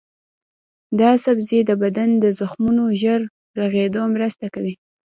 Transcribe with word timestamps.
دا 0.99 1.09
سبزی 1.23 1.59
د 1.65 1.71
بدن 1.83 2.09
د 2.23 2.25
زخمونو 2.39 2.83
ژر 3.01 3.21
رغیدو 3.59 4.01
کې 4.07 4.11
مرسته 4.15 4.45
کوي. 4.53 4.73